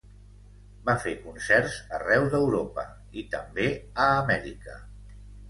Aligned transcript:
Va 0.87 0.95
fer 1.03 1.11
concerts 1.25 1.75
arreu 1.97 2.25
d'Europa, 2.33 2.87
i 3.23 3.27
també 3.35 3.69
a 4.09 4.11
Amèrica. 4.25 4.81